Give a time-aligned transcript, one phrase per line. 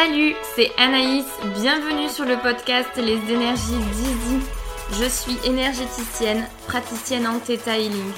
[0.00, 4.40] Salut, c'est Anaïs, bienvenue sur le podcast Les énergies d'Easy.
[4.92, 8.12] Je suis énergéticienne, praticienne en Theta Healing.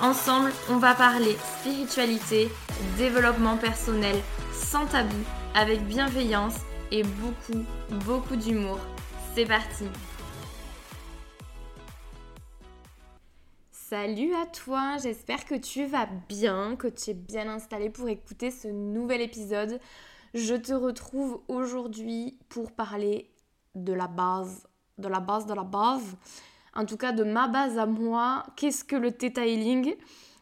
[0.00, 2.48] Ensemble, on va parler spiritualité,
[2.96, 4.16] développement personnel,
[4.54, 5.14] sans tabou,
[5.54, 6.56] avec bienveillance
[6.90, 7.66] et beaucoup,
[8.06, 8.78] beaucoup d'humour.
[9.34, 9.84] C'est parti
[13.70, 18.50] Salut à toi, j'espère que tu vas bien, que tu es bien installé pour écouter
[18.50, 19.78] ce nouvel épisode.
[20.36, 23.30] Je te retrouve aujourd'hui pour parler
[23.74, 24.68] de la base,
[24.98, 26.14] de la base, de la base.
[26.74, 28.42] En tout cas, de ma base à moi.
[28.54, 29.94] Qu'est-ce que le Theta Healing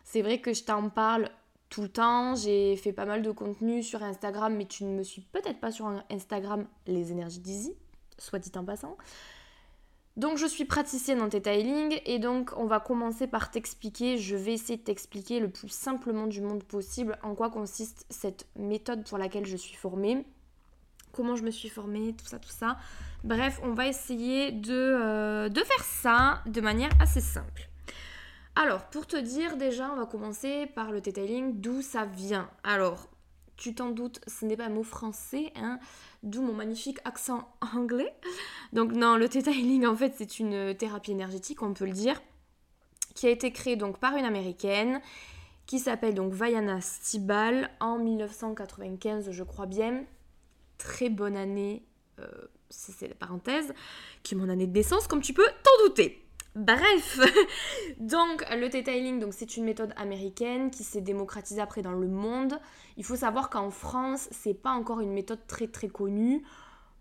[0.03, 1.31] C'est vrai que je t'en parle
[1.69, 2.35] tout le temps.
[2.35, 5.71] J'ai fait pas mal de contenu sur Instagram, mais tu ne me suis peut-être pas
[5.71, 7.73] sur Instagram, les énergies d'Easy,
[8.19, 8.97] soit dit en passant.
[10.17, 14.37] Donc je suis praticienne en Theta Healing et donc on va commencer par t'expliquer, je
[14.37, 19.05] vais essayer de t'expliquer le plus simplement du monde possible en quoi consiste cette méthode
[19.05, 20.25] pour laquelle je suis formée,
[21.11, 22.77] comment je me suis formée, tout ça, tout ça.
[23.25, 27.69] Bref, on va essayer de, euh, faire ça de manière assez simple.
[28.55, 32.49] Alors, pour te dire déjà, on va commencer par le Theta Healing, d'où ça vient.
[32.63, 33.09] Alors,
[33.57, 35.79] tu t'en doutes, ce n'est pas un mot français, hein,
[36.23, 38.15] d'où mon magnifique accent anglais.
[38.73, 42.21] Donc non, le Theta Healing en fait c'est une thérapie énergétique, on peut le dire,
[43.15, 45.01] qui a été créée donc par une américaine
[45.67, 50.05] qui s'appelle donc Vaiana Stibal en 1995 je crois bien.
[50.77, 51.87] Très bonne année,
[52.19, 52.27] euh,
[52.69, 53.73] c'est la parenthèse,
[54.23, 56.24] qui est mon année de naissance comme tu peux t'en douter.
[56.55, 57.19] Bref,
[57.99, 62.07] donc le Theta Healing, donc c'est une méthode américaine qui s'est démocratisée après dans le
[62.07, 62.61] monde.
[62.97, 66.45] Il faut savoir qu'en France, c'est pas encore une méthode très très connue.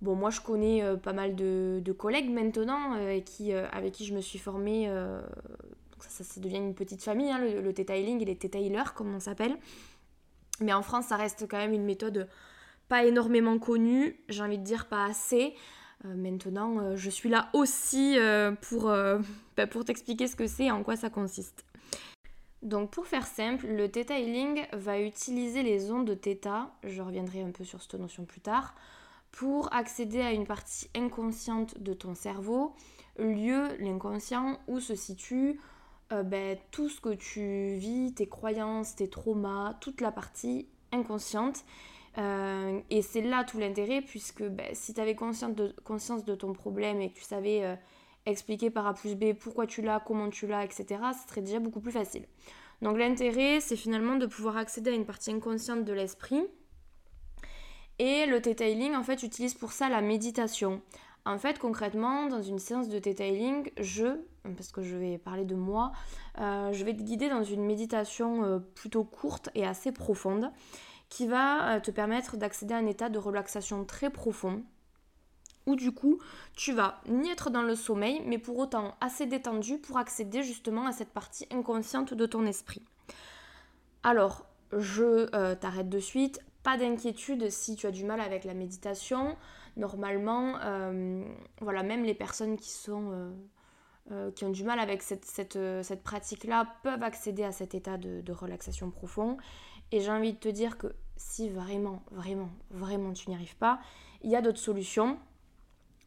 [0.02, 4.16] Bon, moi je connais euh, pas mal de, collègues maintenant euh, euh, avec qui je
[4.16, 4.88] me suis formée.
[4.88, 8.58] donc ça, ça, devient une petite famille, hein, le, le, Theta Healing et les Theta
[8.58, 9.56] Healers, comme on s'appelle.
[10.62, 12.28] Mais en France, ça reste quand même une méthode
[12.90, 15.54] pas énormément connue, j'ai envie de dire pas assez.
[16.06, 18.84] Euh, maintenant, euh, je suis là aussi euh, pour,
[19.58, 21.66] bah, pour t'expliquer ce que c'est et en quoi ça consiste.
[22.62, 27.42] Donc pour faire simple, le Theta Healing va utiliser les ondes de Theta, je reviendrai
[27.42, 28.74] un peu sur cette notion plus tard,
[29.32, 32.74] pour accéder à une partie inconsciente de ton cerveau,
[33.18, 35.60] lieu, l'inconscient, où se situe
[36.10, 41.66] ben, tout ce que tu vis, tes croyances, tes traumas, toute la partie inconsciente
[42.18, 45.56] euh, et c'est là tout l'intérêt, puisque ben, si tu avais conscience
[46.26, 47.76] de, ton problème et que tu savais euh,
[48.26, 51.60] expliquer par A plus B pourquoi tu l'as, comment tu l'as, etc., ce serait déjà
[51.60, 52.26] beaucoup plus facile.
[52.82, 56.44] Donc l'intérêt, c'est finalement de pouvoir accéder à une partie inconsciente de l'esprit.
[58.00, 60.82] Et le Theta Healing, en fait, utilise pour ça la méditation.
[61.26, 64.20] En fait, concrètement, dans une séance de Theta Healing, je,
[64.58, 65.94] parce que je vais parler de moi,
[66.40, 70.52] euh, je vais te guider dans une méditation plutôt courte et assez profonde
[71.14, 74.64] qui va euh, te permettre d'accéder à un état de relaxation très profond
[75.68, 76.20] où du coup
[76.56, 80.88] tu vas ni être dans le sommeil mais pour autant assez détendu pour accéder justement
[80.88, 82.82] à cette partie inconsciente de ton esprit.
[84.02, 88.56] Alors je euh, t'arrête de suite, pas d'inquiétude si tu as du mal avec la
[88.56, 89.38] méditation.
[89.78, 91.24] Normalement, euh,
[91.62, 93.34] voilà, même les personnes qui sont
[94.36, 98.32] qui ont du mal avec cette, cette, pratique-là peuvent accéder à cet état de, de
[98.34, 99.38] relaxation profond.
[99.94, 100.88] Et j'ai envie de te dire que
[101.18, 103.80] si vraiment, vraiment, vraiment tu n'y arrives pas,
[104.22, 105.20] il y a d'autres solutions.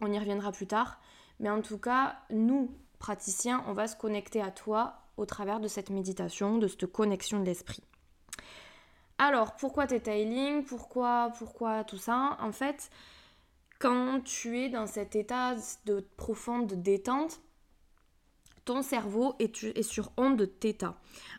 [0.01, 1.01] On y reviendra plus tard.
[1.41, 5.69] Mais en tout cas, nous, praticiens, on va se connecter à toi au travers de
[5.69, 7.83] cette méditation, de cette connexion de l'esprit.
[9.19, 12.37] Alors, pourquoi Healing Pourquoi, pourquoi tout ça?
[12.41, 12.91] En fait,
[13.79, 15.55] quand tu es dans cet état
[15.87, 17.41] de profonde détente,
[18.65, 20.97] ton cerveau est, sur onde Theta.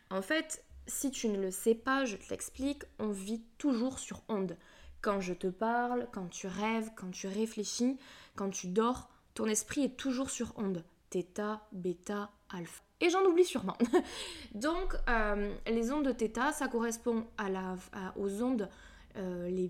[0.10, 4.24] En fait, si tu ne le sais pas, je te l'explique, on vit toujours sur
[4.30, 4.58] onde.
[5.02, 7.98] Quand je te parle, quand tu rêves, quand tu réfléchis,
[8.36, 10.84] quand tu dors, ton esprit est toujours sur onde.
[11.10, 12.84] Theta, bêta, alpha.
[13.00, 13.78] Et j'en oublie sûrement.
[14.56, 17.28] Donc, euh, les ondes de ça correspond
[18.16, 18.70] aux ondes,
[19.18, 19.68] euh,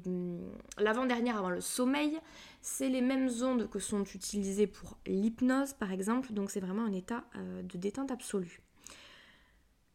[0.78, 2.18] l'avant-dernière avant le sommeil.
[2.62, 6.32] C'est les mêmes ondes que sont utilisées pour l'hypnose, par exemple.
[6.32, 8.62] Donc, c'est vraiment un état euh, de détente absolue.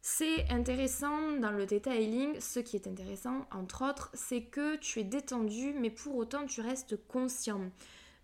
[0.05, 4.99] C'est intéressant dans le Theta Healing, ce qui est intéressant entre autres, c'est que tu
[4.99, 7.71] es détendu mais pour autant tu restes conscient.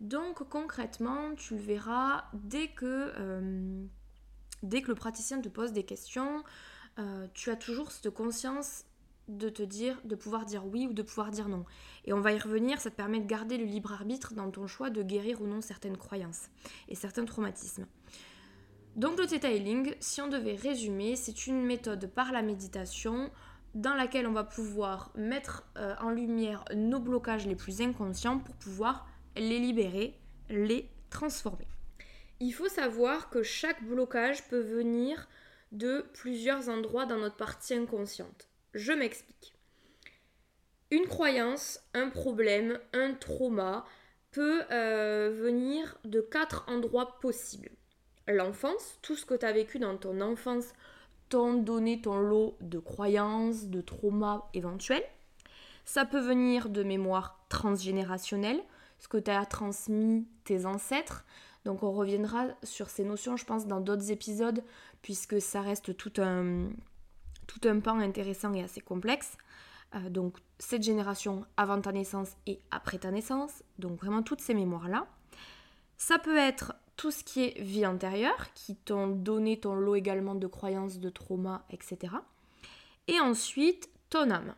[0.02, 3.86] Donc concrètement, tu le verras dès que, euh,
[4.62, 6.44] dès que le praticien te pose des questions,
[7.00, 8.84] euh, tu as toujours cette conscience
[9.30, 11.64] de te dire, de pouvoir dire oui ou de pouvoir dire non.
[12.04, 14.68] Et on va y revenir, ça te permet de garder le libre arbitre dans ton
[14.68, 16.50] choix de guérir ou non certaines croyances
[16.90, 17.86] et certains traumatismes.
[18.96, 19.50] Donc le Theta
[20.00, 23.32] si on devait résumer, c'est une méthode par la méditation
[23.76, 28.56] dans laquelle on va pouvoir mettre euh, en lumière nos blocages les plus inconscients pour
[28.56, 30.20] pouvoir les libérer,
[30.50, 31.68] les transformer.
[32.40, 35.28] Il faut savoir que chaque blocage peut venir
[35.72, 38.50] de plusieurs endroits dans notre partie inconsciente.
[38.74, 39.54] Je m'explique.
[40.92, 43.86] Une croyance, un problème, un trauma
[44.32, 47.72] peut euh, venir de quatre endroits possibles.
[48.30, 50.74] L'enfance, tout ce que tu as vécu dans ton enfance
[51.30, 55.04] t'ont donné ton lot de croyances, de traumas éventuels.
[55.86, 58.62] Ça peut venir de mémoires transgénérationnelles,
[59.00, 61.26] ce que tu as transmis tes ancêtres.
[61.66, 64.64] Donc on reviendra sur ces notions, je pense, dans d'autres épisodes,
[65.02, 66.70] puisque ça reste tout un,
[67.48, 69.38] tout un pan intéressant et assez complexe.
[69.96, 74.54] Euh, donc cette génération avant ta naissance et après ta naissance, donc vraiment toutes ces
[74.54, 75.08] mémoires-là.
[75.98, 80.36] Ça peut être tout ce qui est vie antérieure, qui t'ont donné ton lot également
[80.36, 82.14] de croyances, de traumas, etc.
[83.08, 84.54] Et ensuite, ton âme.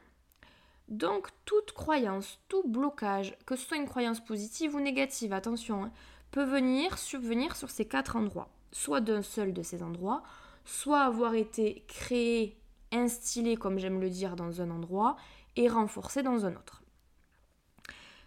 [0.87, 5.91] Donc toute croyance, tout blocage, que ce soit une croyance positive ou négative, attention, hein,
[6.31, 8.49] peut venir subvenir sur ces quatre endroits.
[8.71, 10.23] Soit d'un seul de ces endroits,
[10.65, 12.57] soit avoir été créé,
[12.91, 15.15] instillé, comme j'aime le dire, dans un endroit
[15.57, 16.81] et renforcé dans un autre.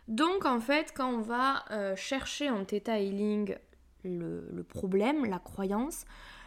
[0.07, 3.57] Donc en fait, quand on va euh, chercher en Theta Healing
[4.05, 6.05] le, problème, la croyance,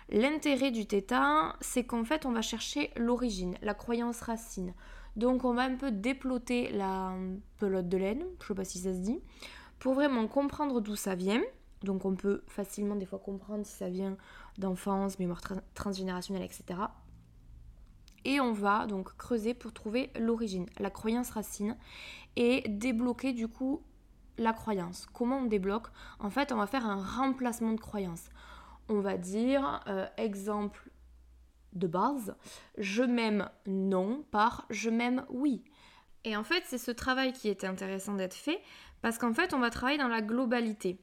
[0.10, 4.74] l'intérêt du Theta, c'est qu'en fait on va chercher l'origine, la croyance racine.
[5.16, 7.14] Donc on va un peu déploter la
[7.58, 9.20] pelote de laine, je sais pas si ça se dit,
[9.80, 11.42] pour vraiment comprendre d'où ça vient.
[11.84, 14.18] Donc on peut facilement des fois comprendre si ça vient
[14.58, 15.42] d'enfance, mémoire
[15.74, 16.80] transgénérationnelle, etc.
[18.26, 21.78] Et on va donc creuser pour trouver l'origine, la croyance racine,
[22.36, 23.82] et débloquer du coup
[24.38, 25.08] la croyance.
[25.14, 25.88] Comment on débloque?
[26.20, 28.30] En fait, on va faire un remplacement de croyance.
[28.90, 30.90] On va dire, euh, exemple
[31.74, 32.36] de base,
[32.78, 35.64] je m'aime non par je m'aime oui.
[36.24, 38.60] Et en fait, c'est ce travail qui est intéressant d'être fait
[39.02, 41.00] parce qu'en fait, on va travailler dans la globalité.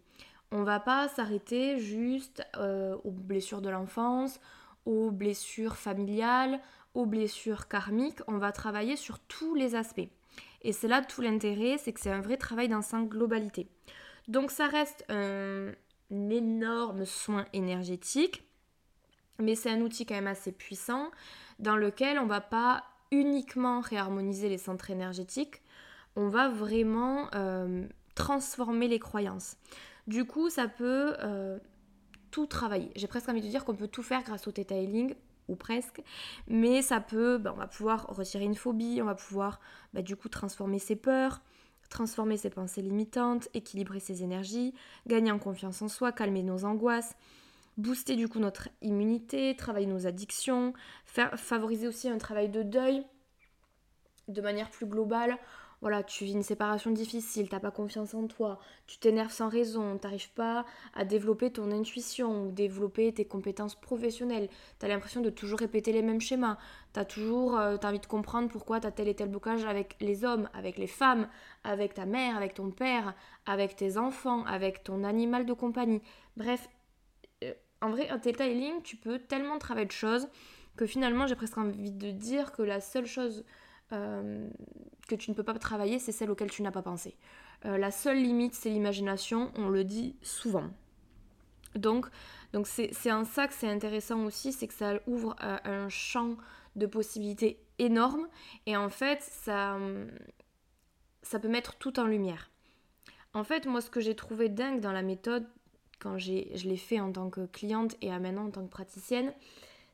[0.50, 4.40] On va pas s'arrêter juste euh, aux blessures de l'enfance,
[4.84, 6.60] aux blessures familiales,
[6.94, 8.20] aux blessures karmiques.
[8.28, 10.08] On va travailler sur tous les aspects.
[10.64, 13.68] Et c'est là tout l'intérêt, c'est que c'est un vrai travail dans sa globalité.
[14.28, 15.72] Donc ça reste un,
[16.10, 18.42] énorme soin énergétique,
[19.38, 21.10] mais c'est un outil quand même assez puissant
[21.58, 25.62] dans lequel on va pas uniquement réharmoniser les centres énergétiques,
[26.16, 29.56] on va vraiment euh, transformer les croyances.
[30.06, 31.58] Du coup, ça peut euh,
[32.30, 32.90] tout travailler.
[32.96, 35.14] J'ai presque envie de dire qu'on peut tout faire grâce au Theta Healing,
[35.48, 36.02] ou presque,
[36.48, 39.60] mais ça peut, bah, on va pouvoir retirer une phobie, on va pouvoir
[39.92, 41.40] bah, du coup transformer ses peurs,
[41.90, 44.74] transformer ses pensées limitantes, équilibrer ses énergies,
[45.06, 47.14] gagner en confiance en soi, calmer nos angoisses,
[47.76, 50.72] booster du coup notre immunité, travailler nos addictions,
[51.04, 53.04] favoriser aussi un travail de deuil
[54.28, 55.38] de manière plus globale.
[55.84, 59.98] Voilà, tu vis une séparation difficile, t'as pas confiance en toi, tu t'énerves sans raison,
[59.98, 60.64] t'arrives pas
[60.94, 64.48] à développer ton intuition, développer tes compétences professionnelles,
[64.78, 66.56] t'as l'impression de toujours répéter les mêmes schémas,
[66.94, 70.48] t'as toujours euh, envie de comprendre pourquoi t'as tel et tel blocage avec les hommes,
[70.54, 71.28] avec les femmes,
[71.64, 73.14] avec ta mère, avec ton père,
[73.44, 76.00] avec tes enfants, avec ton animal de compagnie.
[76.38, 76.66] Bref,
[77.82, 80.28] en vrai, un Theta Healing, tu peux tellement travailler de choses
[80.78, 83.44] que finalement, j'ai presque envie de dire que la seule chose
[83.92, 84.48] euh,
[85.08, 87.16] que tu ne peux pas travailler, c'est celle auquel tu n'as pas pensé.
[87.64, 90.70] Euh, la seule limite, c'est l'imagination, on le dit souvent.
[91.74, 92.06] Donc,
[92.52, 96.36] donc c'est en ça que c'est intéressant aussi, c'est que ça ouvre un champ
[96.76, 98.28] de possibilités énorme
[98.66, 99.76] et en fait, ça,
[101.22, 102.52] ça peut mettre tout en lumière.
[103.32, 105.48] En fait, moi, ce que j'ai trouvé dingue dans la méthode
[106.04, 106.32] quand je
[106.68, 109.32] l'ai fait en tant que cliente et à maintenant en tant que praticienne,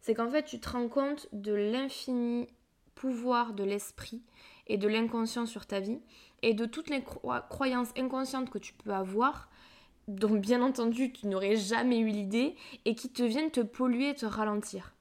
[0.00, 2.48] c'est qu'en fait tu te rends compte de l'infini
[3.00, 4.20] pouvoir de l'esprit
[4.66, 6.00] et de l'inconscient sur ta vie
[6.42, 7.02] et de toutes les
[7.48, 9.48] croyances inconscientes que tu peux avoir
[10.06, 14.14] dont bien entendu tu n'aurais jamais eu l'idée et qui te viennent te polluer et
[14.14, 14.92] te ralentir.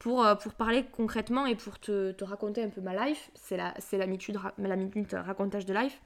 [0.00, 3.74] Pour, euh, pour parler concrètement et pour te, raconter un peu ma life, c'est la,
[3.92, 6.02] la, minute, la minute racontage de life.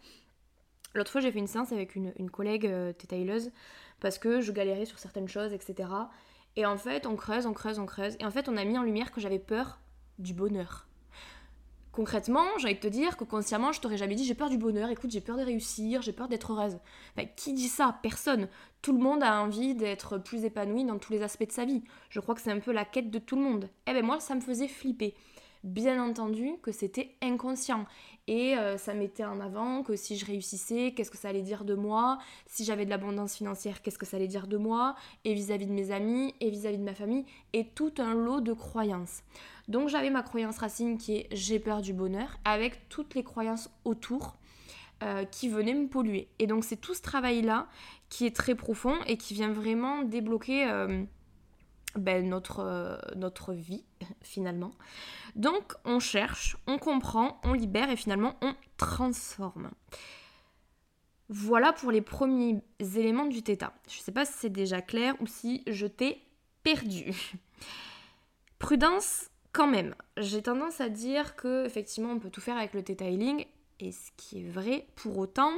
[0.95, 2.93] L'autre fois, j'ai fait une séance avec une, collègue euh,
[4.01, 5.89] parce que je galérais sur certaines choses, etc.
[6.57, 8.15] Et en fait, on creuse, on creuse, on creuse.
[8.21, 9.81] Et en fait, on a mis en lumière que j'avais peur
[10.19, 10.87] du bonheur.
[11.95, 14.59] Concrètement, j'ai envie de te dire que consciemment, je t'aurais jamais dit j'ai peur du
[14.59, 16.79] bonheur, écoute, j'ai peur de réussir, j'ai peur d'être heureuse.
[17.37, 18.01] qui dit ça?
[18.03, 18.49] Personne.
[18.83, 21.85] Tout le monde a envie d'être plus épanoui dans tous les aspects de sa vie.
[22.11, 23.71] Je crois que c'est un peu la quête de tout le monde.
[23.87, 25.15] Eh ben moi, ça me faisait flipper
[25.65, 27.87] bien entendu que c'était inconscient.
[28.27, 31.65] Et euh, ça mettait en avant que si je réussissais, qu'est-ce que ça allait dire
[31.65, 34.95] de moi, si j'avais de l'abondance financière, qu'est-ce que ça allait dire de moi,
[35.25, 38.53] et vis-à-vis de mes amis, et vis-à-vis de ma famille, et tout un lot de
[38.53, 39.23] croyances.
[39.67, 43.71] Donc j'avais ma croyance racine qui est j'ai peur du bonheur, avec toutes les croyances
[43.85, 44.37] autour
[45.03, 46.29] euh, qui venaient me polluer.
[46.39, 47.67] Et donc c'est tout ce travail-là
[48.09, 51.03] qui est très profond et qui vient vraiment débloquer euh,
[51.97, 53.85] ben, notre, euh, vie
[54.23, 54.73] finalement.
[55.37, 59.71] Donc on cherche, on comprend, on libère et finalement on transforme.
[61.29, 63.73] Voilà pour les premiers éléments du Theta.
[63.89, 66.21] Je ne sais pas si c'est déjà clair ou si je t'ai
[66.63, 67.13] perdu.
[68.59, 69.95] Prudence quand même.
[70.19, 73.47] J'ai tendance à dire que effectivement on peut tout faire avec le Theta Healing
[73.81, 75.53] et ce qui est vrai pour autant.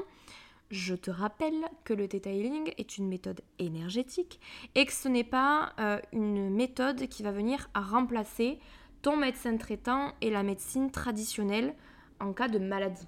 [0.70, 4.40] Je te rappelle que le Theta Healing est une méthode énergétique
[4.74, 8.58] et que ce n'est pas euh, une méthode qui va venir à remplacer
[9.00, 11.76] ton médecin traitant et la médecine traditionnelle
[12.18, 13.06] en cas de maladie.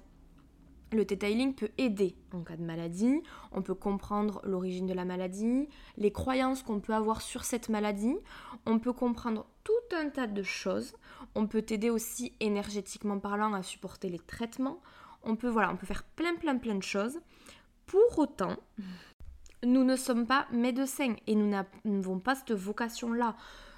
[0.93, 5.67] Le Healing peut aider en cas de maladie, on peut comprendre l'origine de la maladie,
[5.97, 8.15] les croyances qu'on peut avoir sur cette maladie,
[8.65, 10.93] on peut comprendre tout un tas de choses,
[11.35, 14.79] on peut t'aider aussi énergétiquement parlant à supporter les traitements,
[15.23, 17.19] on peut voilà, on peut faire plein plein plein de choses.
[17.89, 18.55] Pour autant,
[19.63, 23.35] nous ne sommes pas médecins et nous n'avons pas cette vocation-là.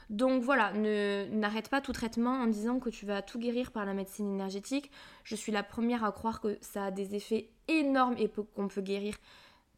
[0.10, 3.94] Donc voilà, n'arrête pas tout traitement en disant que tu vas tout guérir par la
[3.94, 4.92] médecine énergétique.
[5.24, 8.82] Je suis la première à croire que ça a des effets énormes et qu'on peut
[8.82, 9.16] guérir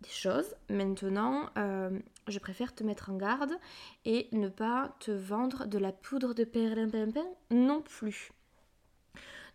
[0.01, 0.55] des choses.
[0.67, 1.91] Maintenant, euh,
[2.27, 3.53] je préfère te mettre en garde
[4.05, 8.31] et ne pas te vendre de la poudre de perlimpinpin non plus.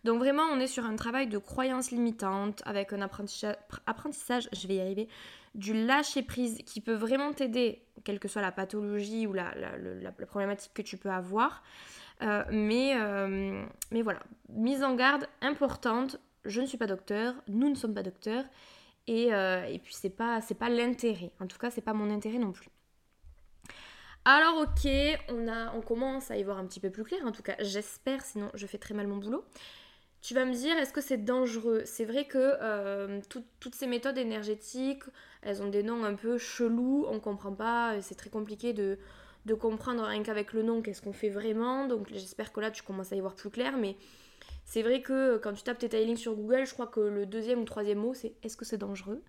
[0.03, 4.75] Donc vraiment, on est sur un travail de croyance limitante avec un apprentissage, je vais
[4.75, 5.09] y arriver,
[5.55, 9.51] du lâcher prise qui peut vraiment t'aider, quelle que soit la pathologie ou la,
[10.27, 11.63] problématique que tu peux avoir.
[12.21, 17.69] Euh, mais, euh, mais voilà, mise en garde importante, je ne suis pas docteur, nous
[17.69, 18.43] ne sommes pas docteurs,
[19.07, 22.09] et, euh, et puis c'est pas, c'est pas l'intérêt, en tout cas c'est pas mon
[22.11, 22.69] intérêt non plus.
[24.25, 24.91] Alors ok,
[25.29, 27.55] on, a, on commence à y voir un petit peu plus clair, en tout cas
[27.59, 29.45] j'espère, sinon je fais très mal mon boulot.
[30.21, 31.83] Tu vas me dire, est-ce que c'est dangereux?
[31.85, 33.21] C'est vrai que euh,
[33.59, 35.03] toutes ces méthodes énergétiques,
[35.41, 38.97] elles ont des noms un peu chelous, on comprend pas, c'est très compliqué de,
[39.59, 41.87] comprendre rien qu'avec le nom qu'est-ce qu'on fait vraiment.
[41.87, 43.95] Donc j'espère que là tu commences à y voir plus clair, mais
[44.65, 47.65] c'est vrai que quand tu tapes tes sur Google, je crois que le deuxième ou
[47.65, 49.23] troisième mot c'est est-ce que c'est dangereux?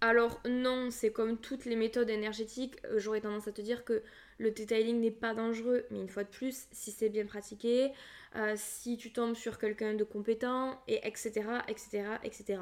[0.00, 4.02] Alors non, c'est comme toutes les méthodes énergétiques, euh, j'aurais tendance à te dire que
[4.38, 7.92] le detailing n'est pas dangereux, mais une fois de plus, si c'est bien pratiqué,
[8.36, 12.60] euh, si tu tombes sur quelqu'un de compétent, et etc., etc., etc.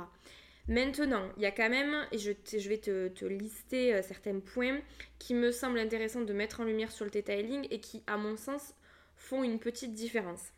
[0.66, 2.32] Maintenant, il y a quand même, et je,
[2.68, 4.80] vais te, lister euh, certains points
[5.18, 8.36] qui me semblent intéressants de mettre en lumière sur le detailing et qui, à mon
[8.36, 8.74] sens,
[9.16, 10.52] font une petite différence.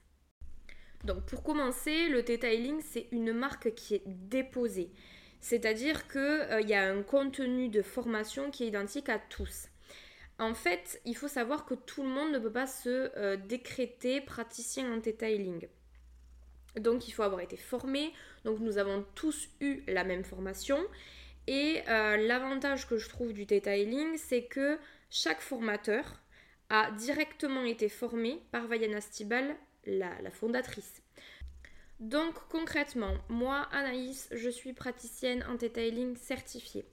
[1.05, 4.91] Donc pour commencer, le detailing, c'est une marque qui est déposée.
[5.41, 9.69] C'est-à-dire qu'il euh, y a un contenu de formation qui est identique à tous.
[10.39, 14.21] En fait, il faut savoir que tout le monde ne peut pas se euh, décréter
[14.21, 15.67] praticien en detailing.
[16.77, 18.13] Donc il faut avoir été formé.
[18.45, 20.79] Donc nous avons tous eu la même formation.
[21.47, 24.79] Et euh, l'avantage que je trouve du detailing, c'est que
[25.11, 26.23] chaque formateur
[26.69, 29.57] a directement été formé par Vaiana Stibal,
[29.87, 31.03] la fondatrice.
[32.01, 36.87] Donc concrètement, moi, Anaïs, je suis praticienne en detailing certifiée.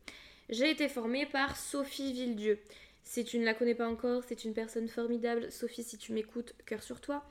[0.50, 2.60] J'ai été formée par Sophie Villedieu.
[3.04, 5.50] Si tu ne la connais pas encore, c'est une personne formidable.
[5.50, 7.24] Sophie, si tu m'écoutes, cœur sur toi.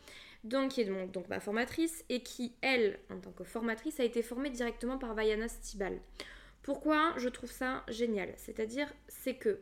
[0.43, 4.23] Donc, qui est donc, ma formatrice et qui, elle, en tant que formatrice, a été
[4.23, 6.01] formée directement par Vaiana Stibal.
[6.63, 8.33] Pourquoi je trouve ça génial?
[8.37, 9.61] C'est-à-dire, c'est que,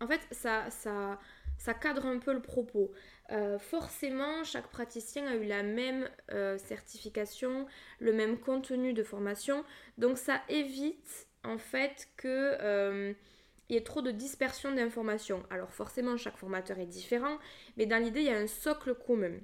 [0.00, 1.18] en fait, ça, ça,
[1.60, 2.90] ça cadre un peu le propos.
[3.30, 7.66] Euh, forcément, chaque praticien a eu la même euh, certification,
[8.00, 9.62] le même contenu de formation,
[9.98, 13.12] donc ça évite en fait que euh,
[13.68, 15.42] il y ait trop de dispersion d'informations.
[15.50, 17.36] Alors forcément, chaque formateur est différent,
[17.76, 19.36] mais dans l'idée, il y a un socle commun.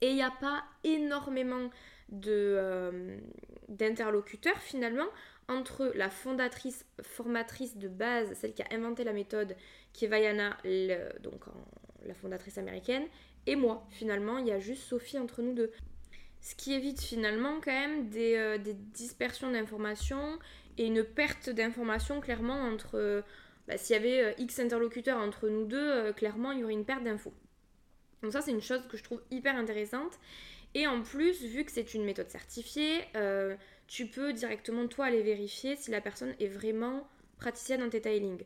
[0.00, 1.70] Et il n'y a pas énormément
[2.08, 5.08] d'interlocuteurs finalement
[5.48, 9.56] entre la fondatrice, formatrice de base, celle qui a inventé la méthode,
[9.92, 10.56] qui est Vaiana,
[11.20, 11.44] donc
[12.04, 13.04] la fondatrice américaine,
[13.46, 13.86] et moi.
[13.90, 15.72] Finalement, il y a juste Sophie entre nous deux.
[16.40, 18.58] Ce qui évite finalement quand même des, euh,
[18.92, 20.38] dispersions d'informations
[20.76, 22.94] et une perte d'informations clairement entre...
[22.94, 23.22] Euh,
[23.66, 26.84] bah, s'il y avait euh, X interlocuteurs entre nous deux, clairement il y aurait une
[26.84, 27.34] perte d'infos.
[28.22, 30.18] Donc ça c'est une chose que je trouve hyper intéressante.
[30.74, 33.00] Et en plus, vu que c'est une méthode certifiée,
[33.88, 38.44] tu peux directement toi aller vérifier si la personne est vraiment praticienne en detailing.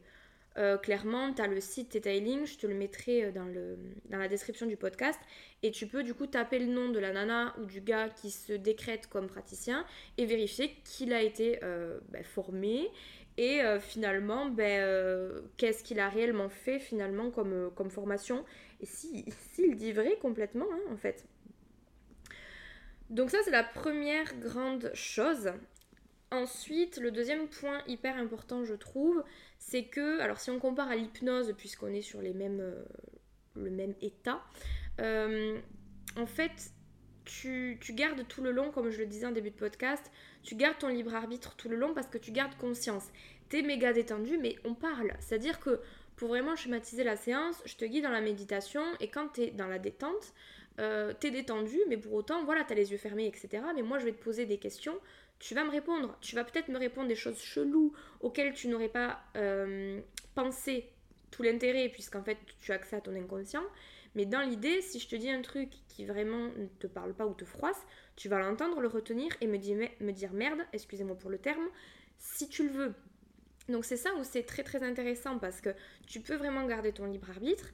[0.58, 3.78] Euh, clairement, tu as le site Tetailing, je te le mettrai euh, dans, le,
[4.10, 5.18] dans la description du podcast.
[5.62, 8.30] Et tu peux du coup taper le nom de la nana ou du gars qui
[8.30, 9.86] se décrète comme praticien
[10.18, 12.88] et vérifier qu'il a été euh, bah, formé
[13.38, 18.44] et finalement ben, qu'est-ce qu'il a réellement fait finalement comme, comme formation
[18.82, 21.24] et s'il si, dit vrai complètement hein, en fait.
[23.10, 25.52] Donc ça c'est la première grande chose.
[26.30, 29.22] Ensuite, le deuxième point hyper important, je trouve,
[29.58, 32.82] c'est que, alors si on compare à l'hypnose, puisqu'on est sur les mêmes, euh,
[33.54, 34.42] le même état,
[35.00, 35.58] euh,
[36.16, 36.72] en fait,
[37.24, 40.10] tu, gardes tout le long, comme je le disais en début de podcast,
[40.42, 43.08] tu gardes ton libre arbitre tout le long parce que tu gardes conscience.
[43.48, 45.12] T'es méga détendu, mais on parle.
[45.20, 45.80] C'est-à-dire que
[46.16, 49.66] pour vraiment schématiser la séance, je te guide dans la méditation et quand t'es dans
[49.66, 50.32] la détente,
[50.78, 53.62] euh, t'es détendu, mais pour autant, voilà, t'as les yeux fermés, etc.
[53.74, 54.98] Mais moi, je vais te poser des questions
[55.42, 56.16] tu vas me répondre.
[56.20, 60.00] Tu vas peut-être me répondre des choses cheloues auxquelles tu n'aurais pas euh,
[60.36, 60.88] pensé
[61.32, 63.64] tout l'intérêt, puisqu'en fait tu as accès à ton inconscient.
[64.14, 67.26] Mais dans l'idée, si je te dis un truc qui vraiment ne te parle pas
[67.26, 67.80] ou te froisse,
[68.14, 71.66] tu vas l'entendre, le retenir et me me dire merde, excusez-moi pour le terme,
[72.18, 72.94] si tu le veux.
[73.68, 75.70] Donc c'est ça où c'est très très intéressant parce que
[76.06, 77.66] tu peux vraiment garder ton libre arbitre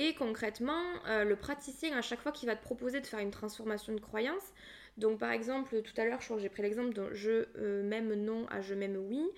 [0.00, 3.32] et concrètement, euh, le praticien, à chaque fois qu'il va te proposer de faire une
[3.32, 4.52] transformation de croyance,
[4.96, 7.82] donc par exemple, tout à l'heure, je crois que j'ai pris l'exemple de je euh,
[7.82, 9.28] m'aime non à je m'aime oui.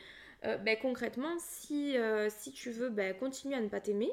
[0.45, 1.97] Euh, ben, concrètement, si,
[2.29, 4.11] si tu veux ben, continuer à ne pas t'aimer,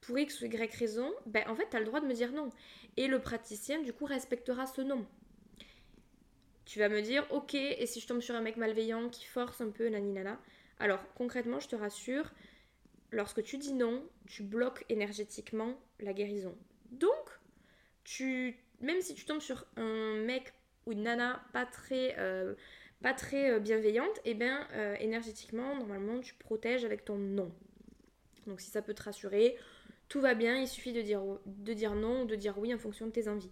[0.00, 2.32] pour X ou Y raison, ben, en fait, tu as le droit de me dire
[2.32, 2.48] non.
[2.96, 5.04] Et le praticien, du coup, respectera ce non.
[6.64, 9.60] Tu vas me dire, ok, et si je tombe sur un mec malveillant qui force
[9.60, 10.40] un peu, naninana
[10.78, 12.32] Alors, concrètement, je te rassure,
[13.10, 16.56] lorsque tu dis non, tu bloques énergétiquement la guérison.
[16.90, 17.40] Donc,
[18.04, 20.52] tu, même si tu tombes sur un mec
[20.86, 22.54] ou une nana pas très, euh,
[23.04, 27.52] euh, bienveillante, et eh bien euh, énergétiquement, normalement, tu protèges avec ton non.
[28.46, 29.56] Donc si ça peut te rassurer,
[30.08, 32.78] tout va bien, il suffit de dire, de dire non ou de dire oui en
[32.78, 33.50] fonction de tes envies.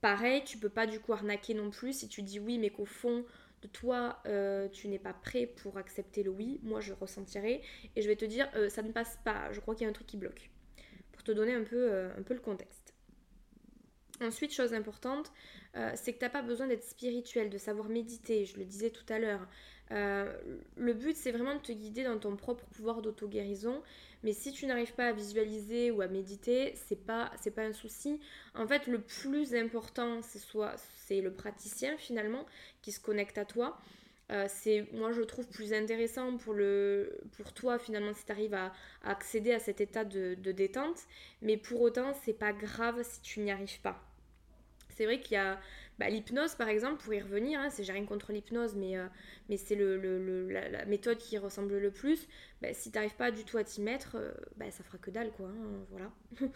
[0.00, 2.84] Pareil, tu peux pas du coup arnaquer non plus si tu dis oui mais qu'au
[2.84, 3.24] fond
[3.72, 4.22] toi
[4.72, 7.62] tu n'es pas prêt pour accepter le oui, moi je ressentirai
[7.94, 9.94] et je vais te dire ça ne passe pas, je crois qu'il y a un
[9.94, 10.50] truc qui bloque.
[11.12, 12.86] Pour te donner un peu, un peu le contexte.
[14.22, 15.30] Ensuite, chose importante,
[15.76, 18.90] euh, c'est que tu n'as pas besoin d'être spirituel, de savoir méditer, je le disais
[18.90, 19.46] tout à l'heure.
[19.92, 20.36] Euh,
[20.76, 23.82] le but, c'est vraiment de te guider dans ton propre pouvoir d'auto-guérison.
[24.22, 27.72] Mais si tu n'arrives pas à visualiser ou à méditer, c'est pas, c'est pas un
[27.72, 28.20] souci.
[28.54, 30.74] En fait, le plus important, c'est soit
[31.06, 32.46] c'est le praticien finalement
[32.82, 33.78] qui se connecte à toi.
[34.32, 38.54] Euh, c'est moi je trouve plus intéressant pour le pour toi finalement si tu arrives
[38.54, 38.72] à,
[39.04, 40.98] accéder à cet état de, de détente
[41.42, 44.02] mais pour autant c'est pas grave si tu n'y arrives pas
[44.96, 45.60] c'est vrai qu'il y a
[45.98, 49.06] bah, l'hypnose, par exemple, pour y revenir, hein, c'est j'ai rien contre l'hypnose, mais, euh,
[49.48, 49.96] mais c'est le,
[50.50, 52.28] la, méthode qui ressemble le plus.
[52.60, 55.30] Bah, si t'arrives pas du tout à t'y mettre, euh, bah, ça fera que dalle,
[55.32, 55.48] quoi.
[55.48, 56.12] Hein, voilà.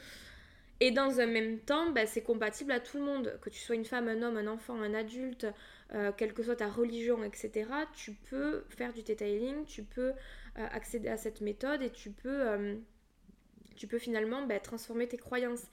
[0.82, 3.38] Et dans un même temps, bah, c'est compatible à tout le monde.
[3.40, 5.46] Que tu sois une femme, un homme, un enfant, un adulte,
[5.92, 7.70] euh, quelle que soit ta religion, etc.
[7.94, 10.12] Tu peux faire du detailing, tu peux
[10.56, 12.76] accéder à cette méthode et tu peux,
[13.76, 15.66] tu peux finalement bah, transformer tes croyances.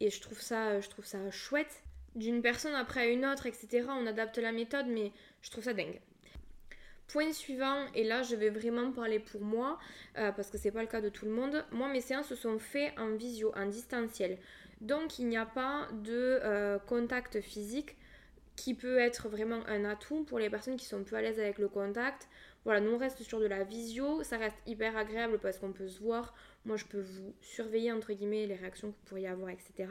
[0.00, 1.82] Et je trouve ça, je trouve ça chouette
[2.14, 3.86] d'une personne après une autre, etc.
[3.88, 6.00] On adapte la méthode, mais je trouve ça dingue.
[7.08, 9.78] Point suivant, et là je vais vraiment parler pour moi,
[10.16, 11.64] euh, parce que c'est pas le cas de tout le monde.
[11.70, 14.38] Moi, mes séances se sont faites en visio, en distanciel.
[14.80, 17.96] Donc il n'y a pas de euh, contact physique
[18.56, 21.58] qui peut être vraiment un atout pour les personnes qui sont peu à l'aise avec
[21.58, 22.28] le contact.
[22.64, 25.88] Voilà, nous on reste sur de la visio, ça reste hyper agréable parce qu'on peut
[25.88, 29.50] se voir, moi, je peux vous surveiller, entre guillemets, les réactions que vous pourriez avoir,
[29.50, 29.86] etc.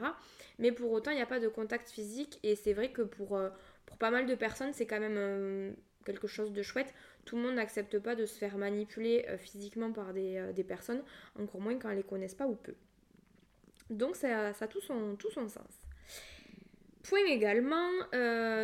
[0.58, 2.40] Mais pour autant, il n'y a pas de contact physique.
[2.42, 3.50] Et c'est vrai que pour, euh,
[3.86, 5.72] pour pas mal de personnes, c'est quand même euh,
[6.04, 6.92] quelque chose de chouette.
[7.24, 11.02] Tout le monde n'accepte pas de se faire manipuler euh, physiquement par des, personnes,
[11.38, 12.74] encore moins quand elles les connaissent pas ou peu.
[13.90, 15.16] Donc ça, ça a tout son
[15.48, 15.83] sens.
[17.04, 17.90] Point également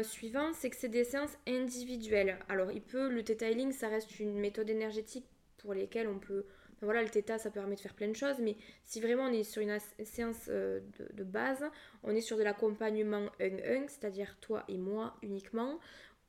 [0.03, 2.39] suivant, c'est que c'est des séances individuelles.
[2.49, 5.27] Alors il peut, le detailing, ça reste une méthode énergétique
[5.59, 6.47] pour lesquelles on peut
[6.83, 9.45] voilà, le theta, ça permet de faire plein de choses, mais si vraiment on est
[9.45, 10.81] sur une séance euh,
[11.13, 11.63] de, base,
[12.03, 15.79] on est sur de l'accompagnement 1-1, c'est-à-dire toi et moi uniquement,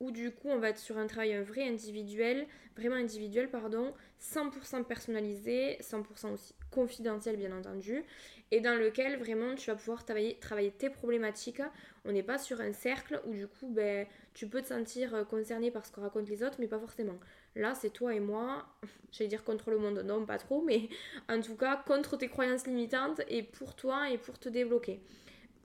[0.02, 3.94] où du coup on va être sur un travail un vrai individuel, vraiment individuel, pardon,
[4.20, 8.04] 100% personnalisé, 100% aussi confidentiel bien entendu,
[8.50, 11.62] et dans lequel vraiment tu vas pouvoir travailler, tes problématiques.
[12.04, 15.24] On n'est pas sur un cercle où du coup ben, tu peux te sentir euh,
[15.24, 17.18] concerné par ce que racontent les autres, mais pas forcément.
[17.54, 18.66] Là, c'est toi et moi,
[19.12, 20.88] j'allais dire contre le monde, non, pas trop, mais
[21.28, 25.00] en tout cas contre tes croyances limitantes et pour toi et pour te débloquer.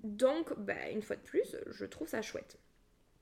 [0.03, 2.59] Donc, bah, une fois de plus, je trouve ça chouette.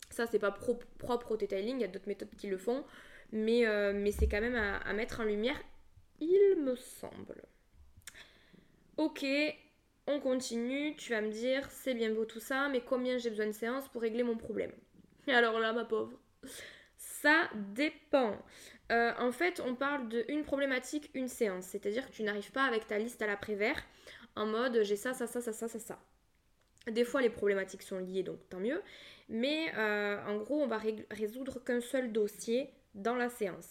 [0.10, 2.86] Ça, c'est pas propre au detailing, il y a d'autres méthodes qui le font,
[3.32, 5.60] mais, euh, c'est quand même à, mettre en lumière,
[6.20, 7.42] il me semble.
[8.98, 9.26] Ok,
[10.08, 13.48] on continue, tu vas me dire, c'est bien beau tout ça, mais combien j'ai besoin
[13.48, 14.72] de séances pour régler mon problème?
[15.28, 16.18] Et alors là, ma pauvre,
[16.98, 18.38] ça dépend.
[18.92, 21.66] euh, en fait, on parle de une problématique, une séance.
[21.66, 23.84] C'est-à-dire que tu n'arrives pas avec ta liste à l'après-vert
[24.36, 26.00] en mode j'ai ça, ça, ça, ça, ça, ça, ça.
[26.92, 28.82] Des fois, les problématiques sont liées, donc tant mieux.
[29.30, 33.70] Mais euh, en gros, on va résoudre qu'un seul dossier dans la séance.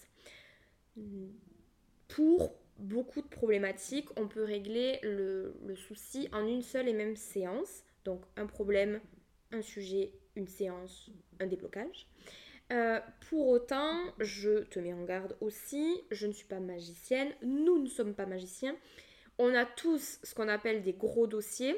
[2.08, 7.84] Pour beaucoup de problématiques, on peut régler le, souci en une seule et même séance.
[8.04, 9.00] Donc un problème,
[9.52, 12.08] un sujet, une séance, un déblocage.
[12.72, 12.98] Euh,
[13.28, 17.88] pour autant, je te mets en garde aussi, je ne suis pas magicienne, nous ne
[17.88, 18.74] sommes pas magiciens.
[19.38, 21.76] On a tous ce qu'on appelle des gros dossiers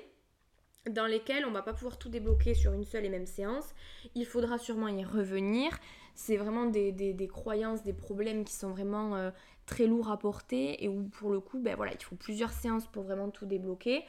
[0.91, 3.75] dans lesquels on va pas pouvoir tout débloquer sur une seule et même séance.
[4.15, 5.79] Il faudra sûrement y revenir.
[6.15, 9.31] C'est vraiment des, croyances, des problèmes qui sont vraiment euh,
[9.67, 12.87] très lourds à porter et où pour le coup, ben voilà, il faut plusieurs séances
[12.87, 14.05] pour vraiment tout débloquer.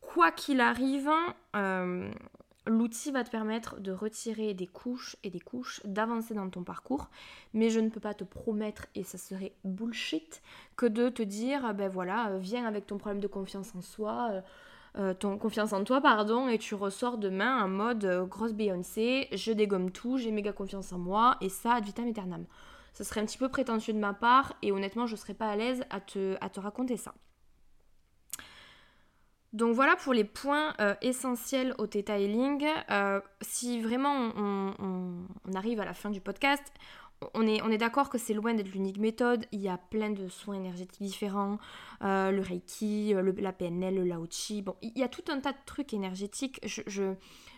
[0.00, 1.10] Quoi qu'il arrive,
[1.56, 2.10] euh,
[2.66, 7.08] l'outil va te permettre de retirer des couches et des couches, d'avancer dans ton parcours,
[7.54, 10.42] mais je ne peux pas te promettre, et ça serait bullshit,
[10.76, 14.42] que de te dire, ben voilà, euh, viens avec ton problème de confiance en soi.
[15.14, 19.50] Ton confiance en toi, pardon, et tu ressors demain en mode euh, grosse Beyoncé, je
[19.50, 22.44] dégomme tout, j'ai méga confiance en moi, et ça, ad vitam aeternam.
[22.92, 25.56] Ce serait un petit peu prétentieux de ma part, et honnêtement, je serais pas à
[25.56, 27.14] l'aise à te, raconter ça.
[29.54, 32.66] Donc voilà pour les points euh, essentiels au detailing.
[33.40, 36.64] si vraiment on, arrive à la fin du podcast,
[37.34, 39.46] on est, d'accord que c'est loin d'être l'unique méthode.
[39.52, 41.58] Il y a plein de soins énergétiques différents.
[42.02, 44.62] Euh, le Reiki, euh, la PNL, le Lao Chi.
[44.62, 46.60] Bon, il y a tout un tas de trucs énergétiques.
[46.64, 47.14] Je je,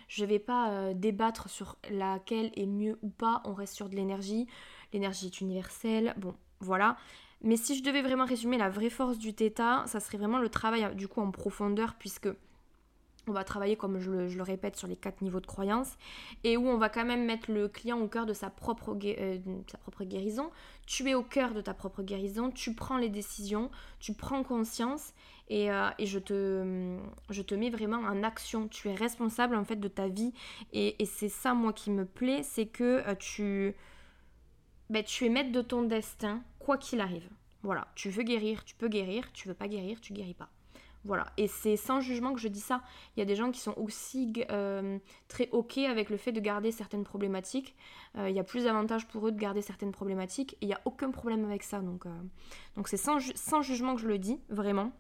[0.09, 3.43] je vais pas euh, débattre sur laquelle est mieux ou pas.
[3.45, 4.47] On reste sur de l'énergie.
[4.93, 6.15] L'énergie est universelle.
[6.17, 6.97] Bon, voilà.
[7.43, 10.49] Mais si je devais vraiment résumer la vraie force du Theta, ça serait vraiment le
[10.49, 12.29] travail du coup en profondeur puisque
[13.27, 15.97] on va travailler, comme je le, répète, sur les quatre niveaux de croyance
[16.43, 19.39] et où on va quand même mettre le client au cœur de sa propre, euh,
[20.03, 20.51] guérison.
[20.87, 25.15] Tu es au cœur de ta propre guérison, tu prends les décisions, tu prends conscience
[25.49, 26.99] et, euh, je, te,
[27.31, 28.69] je te mets vraiment en action.
[28.69, 30.33] Tu es responsable en fait de ta vie
[30.73, 33.75] et, c'est ça, moi, qui me plaît, c'est que euh, tu,
[34.91, 37.29] ben, tu es maître de ton destin, quoi qu'il arrive.
[37.63, 40.51] Voilà, tu veux guérir, tu peux guérir, tu veux pas guérir, tu guéris pas.
[41.05, 42.81] Voilà, et c'est sans jugement que je dis ça.
[43.15, 46.41] Il y a des gens qui sont aussi euh, très ok avec le fait de
[46.41, 47.77] garder certaines problématiques.
[48.17, 50.55] Euh, il y a plus d'avantages pour eux de garder certaines problématiques.
[50.55, 51.81] Et il n'y a aucun problème avec ça.
[51.81, 54.93] Donc euh, c'est sans, sans, jugement que je le dis, vraiment.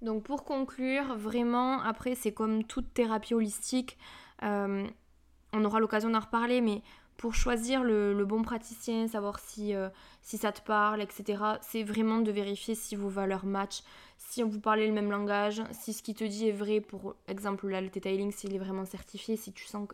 [0.00, 3.98] Donc pour conclure, vraiment, après c'est comme toute thérapie holistique.
[4.40, 6.82] on aura l'occasion d'en reparler, mais
[7.16, 9.74] pour choisir le, bon praticien, savoir si,
[10.22, 13.82] si ça te parle, etc., c'est vraiment de vérifier si vos valeurs matchent,
[14.28, 17.68] si vous parlez le même langage, si ce qui te dit est vrai, pour exemple
[17.68, 19.88] là le detailing, s'il est vraiment certifié, si tu sens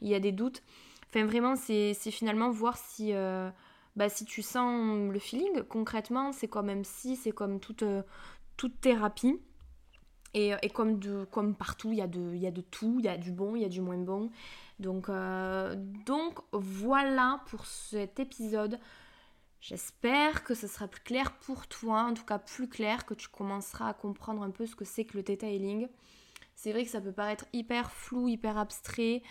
[0.00, 0.62] qu'il y a des doutes.
[1.08, 3.50] Enfin vraiment c'est finalement voir si, euh,
[3.94, 8.02] bah, si tu sens le feeling concrètement, c'est comme si, c'est comme toute, euh,
[8.56, 9.38] toute thérapie.
[10.34, 13.04] Et, et, comme, de, comme partout, il y, a de, y a de tout, il
[13.04, 14.30] y a du bon, il y a du moins bon.
[14.80, 18.80] Donc, euh, donc voilà pour cet épisode.
[19.60, 23.28] J'espère que ce sera plus clair pour toi, en tout cas plus clair, que tu
[23.28, 25.88] commenceras à comprendre un peu ce que c'est que le detailing.
[26.56, 29.22] C'est vrai que ça peut paraître hyper flou, hyper abstrait,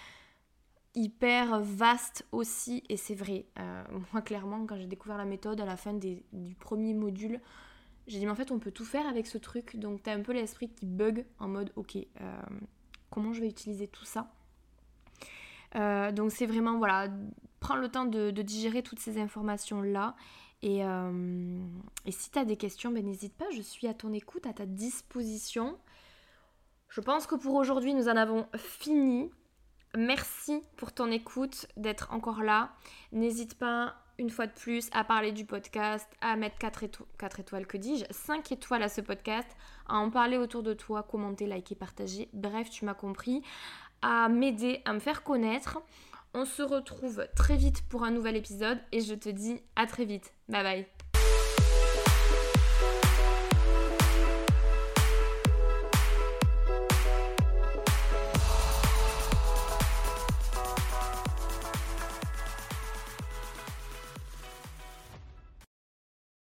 [0.95, 3.45] hyper vaste aussi, et c'est vrai.
[3.59, 6.23] Euh, moi, clairement, quand j'ai découvert la méthode à la fin du
[6.59, 7.41] premier module,
[8.07, 9.77] j'ai dit, mais en fait, on peut tout faire avec ce truc.
[9.77, 12.41] Donc, t'as un peu l'esprit qui bug en mode, ok, euh,
[13.09, 14.31] comment je vais utiliser tout ça?
[15.75, 17.09] Euh, donc c'est vraiment, voilà,
[17.59, 20.15] prends le temps de, digérer toutes ces informations-là.
[20.61, 21.59] Et, euh,
[22.09, 24.65] si tu as des questions, ben, n'hésite pas, je suis à ton écoute, à ta
[24.65, 25.77] disposition.
[26.89, 29.31] Je pense que pour aujourd'hui, nous en avons fini.
[29.95, 32.73] Merci pour ton écoute, d'être encore là.
[33.11, 36.85] N'hésite pas, une fois de plus, à parler du podcast, à mettre 4,
[37.17, 39.47] 4 étoiles, que dis-je 5 étoiles à ce podcast,
[39.87, 42.29] à en parler autour de toi, commenter, liker, partager.
[42.33, 43.43] Bref, tu m'as compris
[44.01, 45.81] à m'aider à me faire connaître.
[46.33, 50.05] On se retrouve très vite pour un nouvel épisode et je te dis à très
[50.05, 50.33] vite.
[50.49, 50.92] Bye bye.